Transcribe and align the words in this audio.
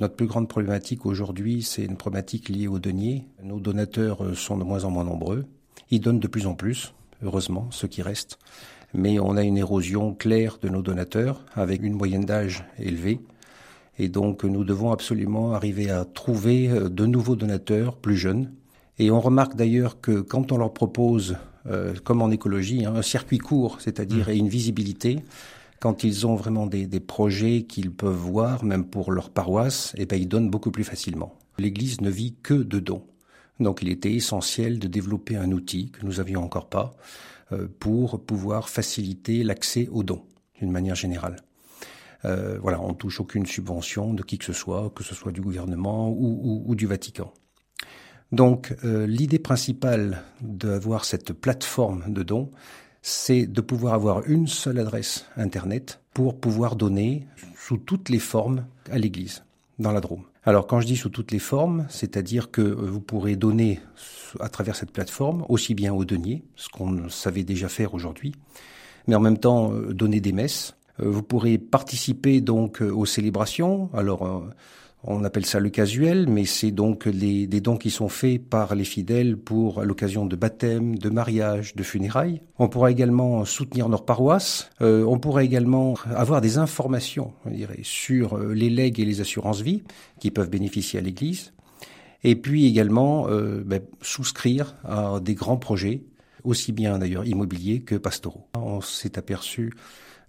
Notre 0.00 0.14
plus 0.14 0.26
grande 0.26 0.46
problématique 0.46 1.06
aujourd'hui, 1.06 1.62
c'est 1.62 1.84
une 1.84 1.96
problématique 1.96 2.48
liée 2.48 2.68
aux 2.68 2.78
deniers. 2.78 3.24
Nos 3.42 3.58
donateurs 3.58 4.22
euh, 4.22 4.34
sont 4.34 4.56
de 4.56 4.62
moins 4.62 4.84
en 4.84 4.90
moins 4.90 5.02
nombreux. 5.02 5.44
Ils 5.90 6.00
donnent 6.00 6.20
de 6.20 6.28
plus 6.28 6.46
en 6.46 6.54
plus, 6.54 6.94
heureusement, 7.24 7.66
ceux 7.72 7.88
qui 7.88 8.02
restent. 8.02 8.38
Mais 8.94 9.18
on 9.18 9.36
a 9.36 9.42
une 9.42 9.58
érosion 9.58 10.14
claire 10.14 10.58
de 10.62 10.68
nos 10.68 10.82
donateurs 10.82 11.44
avec 11.54 11.82
une 11.82 11.94
moyenne 11.94 12.24
d'âge 12.24 12.64
élevée. 12.78 13.18
Et 13.98 14.08
donc 14.08 14.44
nous 14.44 14.62
devons 14.62 14.92
absolument 14.92 15.52
arriver 15.52 15.90
à 15.90 16.04
trouver 16.04 16.68
euh, 16.70 16.88
de 16.88 17.04
nouveaux 17.04 17.34
donateurs 17.34 17.96
plus 17.96 18.16
jeunes. 18.16 18.52
Et 19.00 19.10
on 19.10 19.20
remarque 19.20 19.56
d'ailleurs 19.56 20.00
que 20.00 20.20
quand 20.20 20.52
on 20.52 20.58
leur 20.58 20.72
propose, 20.72 21.36
euh, 21.66 21.92
comme 22.04 22.22
en 22.22 22.30
écologie, 22.30 22.84
hein, 22.84 22.94
un 22.94 23.02
circuit 23.02 23.38
court, 23.38 23.80
c'est-à-dire 23.80 24.28
mmh. 24.28 24.32
une 24.32 24.48
visibilité, 24.48 25.24
quand 25.80 26.04
ils 26.04 26.26
ont 26.26 26.34
vraiment 26.34 26.66
des, 26.66 27.00
projets 27.00 27.62
qu'ils 27.62 27.92
peuvent 27.92 28.14
voir, 28.14 28.64
même 28.64 28.84
pour 28.84 29.12
leur 29.12 29.30
paroisse, 29.30 29.94
eh 29.96 30.06
ben, 30.06 30.20
ils 30.20 30.28
donnent 30.28 30.50
beaucoup 30.50 30.70
plus 30.70 30.84
facilement. 30.84 31.34
L'Église 31.58 32.00
ne 32.00 32.10
vit 32.10 32.34
que 32.42 32.54
de 32.54 32.78
dons. 32.78 33.04
Donc 33.60 33.82
il 33.82 33.88
était 33.88 34.12
essentiel 34.12 34.78
de 34.78 34.86
développer 34.86 35.36
un 35.36 35.50
outil 35.50 35.90
que 35.90 36.04
nous 36.04 36.14
n'avions 36.14 36.44
encore 36.44 36.68
pas 36.68 36.94
euh, 37.52 37.66
pour 37.80 38.24
pouvoir 38.24 38.68
faciliter 38.68 39.42
l'accès 39.42 39.88
aux 39.90 40.02
dons 40.02 40.22
d'une 40.60 40.70
manière 40.70 40.94
générale. 40.94 41.36
Euh, 42.24 42.58
voilà, 42.60 42.80
on 42.80 42.94
touche 42.94 43.20
aucune 43.20 43.46
subvention 43.46 44.14
de 44.14 44.22
qui 44.22 44.38
que 44.38 44.44
ce 44.44 44.52
soit, 44.52 44.90
que 44.94 45.04
ce 45.04 45.14
soit 45.14 45.32
du 45.32 45.40
gouvernement 45.40 46.08
ou, 46.08 46.40
ou, 46.42 46.62
ou 46.66 46.74
du 46.74 46.86
Vatican. 46.86 47.32
Donc 48.32 48.76
euh, 48.84 49.06
l'idée 49.06 49.38
principale 49.38 50.22
d'avoir 50.40 51.04
cette 51.04 51.32
plateforme 51.32 52.12
de 52.12 52.22
dons, 52.22 52.50
c'est 53.08 53.46
de 53.46 53.60
pouvoir 53.62 53.94
avoir 53.94 54.26
une 54.26 54.46
seule 54.46 54.78
adresse 54.78 55.24
Internet 55.36 56.00
pour 56.12 56.38
pouvoir 56.38 56.76
donner 56.76 57.26
sous 57.56 57.78
toutes 57.78 58.10
les 58.10 58.18
formes 58.18 58.66
à 58.90 58.98
l'Église, 58.98 59.44
dans 59.78 59.92
la 59.92 60.00
Drôme. 60.00 60.24
Alors 60.44 60.66
quand 60.66 60.80
je 60.80 60.86
dis 60.86 60.96
sous 60.96 61.08
toutes 61.08 61.32
les 61.32 61.38
formes, 61.38 61.86
c'est-à-dire 61.88 62.50
que 62.50 62.60
vous 62.60 63.00
pourrez 63.00 63.34
donner 63.34 63.80
à 64.40 64.50
travers 64.50 64.76
cette 64.76 64.92
plateforme 64.92 65.46
aussi 65.48 65.74
bien 65.74 65.94
aux 65.94 66.04
deniers, 66.04 66.44
ce 66.54 66.68
qu'on 66.68 67.08
savait 67.08 67.44
déjà 67.44 67.68
faire 67.70 67.94
aujourd'hui, 67.94 68.32
mais 69.06 69.14
en 69.14 69.20
même 69.20 69.38
temps 69.38 69.72
euh, 69.72 69.94
donner 69.94 70.20
des 70.20 70.32
messes. 70.32 70.76
Euh, 71.00 71.08
vous 71.08 71.22
pourrez 71.22 71.56
participer 71.56 72.42
donc 72.42 72.82
euh, 72.82 72.90
aux 72.90 73.06
célébrations. 73.06 73.88
Alors 73.94 74.44
on 75.04 75.22
appelle 75.22 75.46
ça 75.46 75.60
le 75.60 75.70
casuel, 75.70 76.26
mais 76.28 76.44
c'est 76.44 76.72
donc 76.72 77.08
des 77.08 77.46
dons 77.60 77.76
qui 77.76 77.90
sont 77.90 78.08
faits 78.08 78.42
par 78.42 78.74
les 78.74 78.84
fidèles 78.84 79.36
pour 79.36 79.82
l'occasion 79.82 80.26
de 80.26 80.34
baptême, 80.34 80.98
de 80.98 81.08
mariage, 81.08 81.76
de 81.76 81.82
funérailles. 81.82 82.42
On 82.58 82.68
pourra 82.68 82.90
également 82.90 83.44
soutenir 83.44 83.88
nos 83.88 83.98
paroisses. 83.98 84.70
Euh, 84.80 85.04
on 85.04 85.18
pourra 85.18 85.44
également 85.44 85.94
avoir 86.14 86.40
des 86.40 86.58
informations, 86.58 87.32
sur 87.82 88.36
euh, 88.36 88.52
les 88.52 88.70
legs 88.70 88.98
et 88.98 89.04
les 89.04 89.20
assurances 89.20 89.60
vie 89.60 89.82
qui 90.18 90.30
peuvent 90.30 90.50
bénéficier 90.50 90.98
à 90.98 91.02
l'Église. 91.02 91.52
Et 92.24 92.34
puis 92.34 92.66
également 92.66 93.28
euh, 93.28 93.62
ben, 93.64 93.80
souscrire 94.02 94.74
à 94.84 95.20
des 95.20 95.34
grands 95.34 95.56
projets, 95.56 96.02
aussi 96.44 96.72
bien 96.72 96.98
d'ailleurs 96.98 97.24
immobiliers 97.24 97.80
que 97.80 97.94
pastoraux. 97.94 98.48
On 98.54 98.80
s'est 98.80 99.18
aperçu 99.18 99.72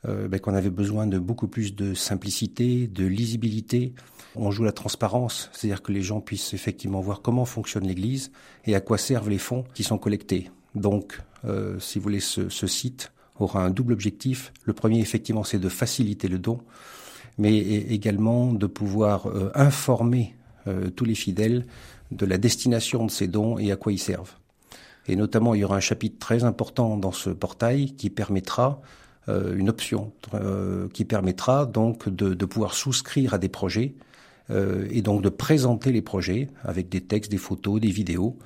euh, 0.07 0.27
ben, 0.27 0.39
qu'on 0.39 0.53
avait 0.53 0.69
besoin 0.69 1.07
de 1.07 1.19
beaucoup 1.19 1.47
plus 1.47 1.75
de 1.75 1.93
simplicité, 1.93 2.87
de 2.87 3.05
lisibilité. 3.05 3.93
On 4.35 4.51
joue 4.51 4.63
la 4.63 4.71
transparence, 4.71 5.49
c'est-à-dire 5.53 5.81
que 5.81 5.91
les 5.91 6.01
gens 6.01 6.21
puissent 6.21 6.53
effectivement 6.53 7.01
voir 7.01 7.21
comment 7.21 7.45
fonctionne 7.45 7.87
l'Église 7.87 8.31
et 8.65 8.75
à 8.75 8.81
quoi 8.81 8.97
servent 8.97 9.29
les 9.29 9.37
fonds 9.37 9.65
qui 9.73 9.83
sont 9.83 9.97
collectés. 9.97 10.51
Donc, 10.75 11.19
euh, 11.45 11.79
si 11.79 11.99
vous 11.99 12.03
voulez, 12.03 12.19
ce, 12.19 12.49
ce, 12.49 12.67
site 12.67 13.11
aura 13.39 13.63
un 13.63 13.69
double 13.69 13.93
objectif. 13.93 14.53
Le 14.63 14.73
premier, 14.73 14.99
effectivement, 14.99 15.43
c'est 15.43 15.59
de 15.59 15.69
faciliter 15.69 16.27
le 16.27 16.39
don, 16.39 16.59
mais 17.37 17.57
également 17.57 18.53
de 18.53 18.67
pouvoir 18.67 19.27
euh, 19.27 19.51
informer 19.55 20.35
euh, 20.67 20.89
tous 20.89 21.05
les 21.05 21.15
fidèles 21.15 21.65
de 22.11 22.25
la 22.25 22.37
destination 22.37 23.05
de 23.05 23.11
ces 23.11 23.27
dons 23.27 23.57
et 23.57 23.71
à 23.71 23.75
quoi 23.75 23.93
ils 23.93 23.99
servent. 23.99 24.33
Et 25.09 25.15
notamment, 25.15 25.55
il 25.55 25.61
y 25.61 25.63
aura 25.63 25.77
un 25.77 25.81
chapitre 25.81 26.19
très 26.19 26.43
important 26.43 26.95
dans 26.95 27.11
ce 27.11 27.29
portail 27.31 27.95
qui 27.95 28.09
permettra 28.09 28.81
euh, 29.27 29.55
une 29.55 29.69
option 29.69 30.11
euh, 30.33 30.87
qui 30.93 31.05
permettra 31.05 31.65
donc 31.65 32.09
de, 32.09 32.45
pouvoir 32.45 32.73
souscrire 32.73 33.33
à 33.33 33.37
des 33.37 33.49
projets 33.49 33.93
euh, 34.49 34.87
et 34.89 35.01
donc 35.01 35.21
de 35.21 35.29
présenter 35.29 35.91
les 35.91 36.01
projets 36.01 36.47
avec 36.63 36.89
des 36.89 37.01
textes, 37.01 37.29
des 37.29 37.37
photos, 37.37 37.79
des 37.81 37.91
vidéos. 37.91 38.37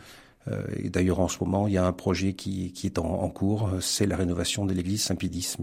et 0.77 0.89
d'ailleurs, 0.89 1.21
en 1.21 1.29
ce 1.29 1.37
moment, 1.41 1.67
il 1.67 1.73
y 1.73 1.77
a 1.77 1.85
un 1.85 1.93
projet 1.93 2.33
qui, 2.33 2.73
est 2.83 2.97
en, 2.97 3.05
en 3.05 3.29
cours, 3.29 3.69
c'est 3.79 4.05
la 4.05 4.17
rénovation 4.17 4.65
de 4.65 4.73
l'église 4.73 5.03
Saint-Pédis. 5.03 5.55